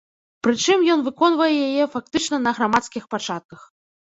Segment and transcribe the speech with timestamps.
[0.45, 3.61] Прычым, ён выконвае яе фактычна на грамадскіх пачатках.